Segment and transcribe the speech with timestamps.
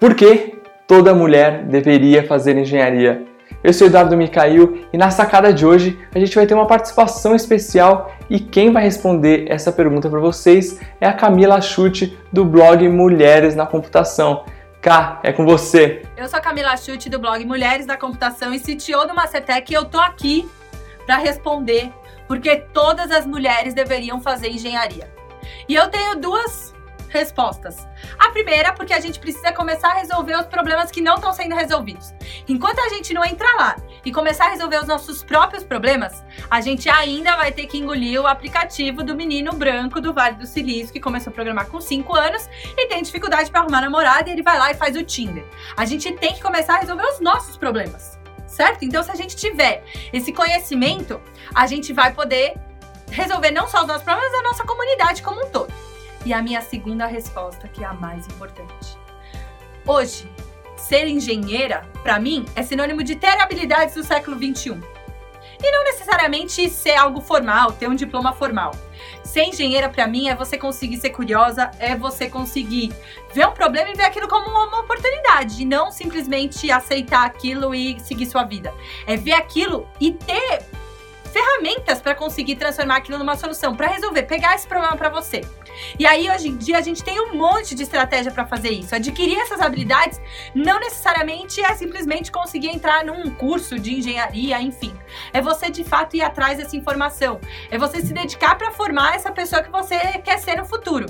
[0.00, 3.24] Por que toda mulher deveria fazer engenharia?
[3.62, 7.34] Eu sou Eduardo Micail e na sacada de hoje a gente vai ter uma participação
[7.34, 12.86] especial e quem vai responder essa pergunta para vocês é a Camila Chute do blog
[12.88, 14.44] Mulheres na Computação.
[14.82, 16.02] Cá, é com você.
[16.16, 19.74] Eu sou a Camila Chute do blog Mulheres da Computação e CTO do Macetec e
[19.74, 20.46] eu tô aqui
[21.06, 21.90] para responder
[22.26, 25.08] porque todas as mulheres deveriam fazer engenharia.
[25.68, 26.73] E eu tenho duas
[27.14, 27.88] respostas.
[28.18, 31.54] A primeira, porque a gente precisa começar a resolver os problemas que não estão sendo
[31.54, 32.12] resolvidos.
[32.48, 36.60] Enquanto a gente não entrar lá e começar a resolver os nossos próprios problemas, a
[36.60, 40.92] gente ainda vai ter que engolir o aplicativo do menino branco do Vale do Silício
[40.92, 44.42] que começou a programar com 5 anos e tem dificuldade para arrumar namorada e ele
[44.42, 45.44] vai lá e faz o Tinder.
[45.76, 48.18] A gente tem que começar a resolver os nossos problemas.
[48.46, 48.84] Certo?
[48.84, 51.20] Então, se a gente tiver esse conhecimento,
[51.52, 52.54] a gente vai poder
[53.10, 55.72] resolver não só os nossos problemas, mas a nossa comunidade como um todo.
[56.24, 58.98] E a minha segunda resposta, que é a mais importante.
[59.86, 60.30] Hoje,
[60.76, 64.80] ser engenheira, para mim, é sinônimo de ter habilidades do século 21.
[65.62, 68.72] E não necessariamente ser algo formal, ter um diploma formal.
[69.22, 72.92] Ser engenheira, para mim, é você conseguir ser curiosa, é você conseguir
[73.32, 78.00] ver um problema e ver aquilo como uma oportunidade, e não simplesmente aceitar aquilo e
[78.00, 78.74] seguir sua vida.
[79.06, 80.63] É ver aquilo e ter
[81.54, 85.42] ferramentas para conseguir transformar aquilo numa solução, para resolver, pegar esse problema para você.
[85.98, 88.94] E aí, hoje em dia, a gente tem um monte de estratégia para fazer isso.
[88.94, 90.20] Adquirir essas habilidades
[90.54, 94.94] não necessariamente é simplesmente conseguir entrar num curso de engenharia, enfim.
[95.32, 97.40] É você de fato ir atrás dessa informação.
[97.70, 101.06] É você se dedicar para formar essa pessoa que você quer ser no futuro.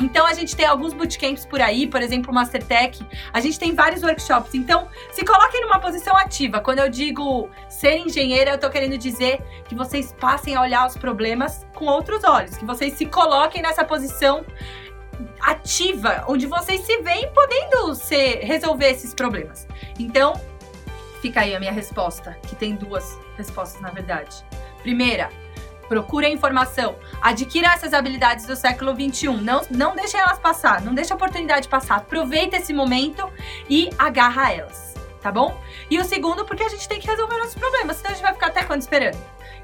[0.00, 3.04] Então, a gente tem alguns bootcamps por aí, por exemplo, o Mastertech.
[3.32, 4.54] A gente tem vários workshops.
[4.54, 6.60] Então, se coloquem numa posição ativa.
[6.60, 10.96] Quando eu digo ser engenheira, eu tô querendo dizer que vocês passem a olhar os
[10.96, 14.44] problemas com outros olhos, que vocês se coloquem nessa posição
[15.40, 19.68] ativa, onde vocês se veem podendo ser, resolver esses problemas.
[19.98, 20.32] Então,
[21.20, 24.44] fica aí a minha resposta, que tem duas respostas na verdade.
[24.82, 25.30] Primeira,
[25.86, 30.94] procure a informação, adquira essas habilidades do século 21, não, não deixe elas passar, não
[30.94, 33.30] deixe a oportunidade passar, aproveita esse momento
[33.68, 34.93] e agarra elas,
[35.24, 35.58] tá bom?
[35.90, 38.34] E o segundo, porque a gente tem que resolver nossos problemas, senão a gente vai
[38.34, 39.16] ficar até quando esperando.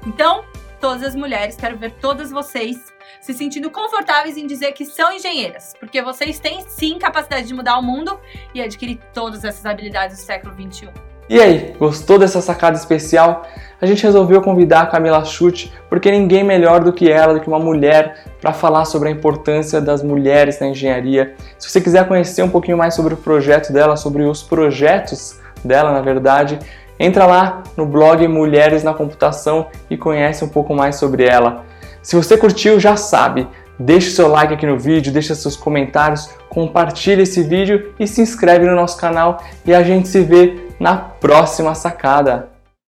[0.07, 0.43] Então,
[0.79, 2.91] todas as mulheres, quero ver todas vocês
[3.21, 7.77] se sentindo confortáveis em dizer que são engenheiras, porque vocês têm sim capacidade de mudar
[7.77, 8.19] o mundo
[8.55, 10.89] e adquirir todas essas habilidades do século 21.
[11.29, 13.45] E aí, gostou dessa sacada especial?
[13.79, 17.47] A gente resolveu convidar a Camila Chute porque ninguém melhor do que ela, do que
[17.47, 21.35] uma mulher, para falar sobre a importância das mulheres na engenharia.
[21.59, 25.91] Se você quiser conhecer um pouquinho mais sobre o projeto dela, sobre os projetos dela,
[25.91, 26.59] na verdade,
[27.01, 31.65] Entra lá no blog Mulheres na Computação e conhece um pouco mais sobre ela.
[32.03, 33.47] Se você curtiu, já sabe,
[33.79, 38.67] deixe seu like aqui no vídeo, deixe seus comentários, compartilhe esse vídeo e se inscreve
[38.67, 42.50] no nosso canal e a gente se vê na próxima sacada.